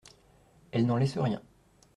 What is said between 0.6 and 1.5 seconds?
Elle n'en laisse rien.